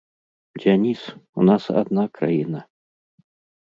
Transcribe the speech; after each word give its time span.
Дзяніс, 0.61 1.03
у 1.43 1.47
нас 1.53 1.63
адна 1.85 2.03
краіна. 2.19 2.67